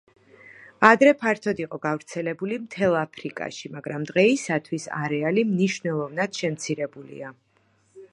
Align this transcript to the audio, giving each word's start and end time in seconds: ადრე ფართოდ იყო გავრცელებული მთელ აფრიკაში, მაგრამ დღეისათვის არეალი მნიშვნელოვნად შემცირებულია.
ადრე 0.87 1.09
ფართოდ 1.23 1.59
იყო 1.63 1.77
გავრცელებული 1.83 2.57
მთელ 2.63 2.97
აფრიკაში, 3.01 3.71
მაგრამ 3.75 4.07
დღეისათვის 4.13 4.87
არეალი 5.01 5.45
მნიშვნელოვნად 5.51 6.41
შემცირებულია. 6.43 7.31